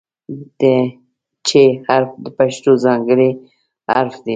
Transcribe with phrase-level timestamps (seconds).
[0.59, 0.61] د
[1.47, 1.49] "چ"
[1.87, 3.29] حرف د پښتو ځانګړی
[3.91, 4.29] حرف دی.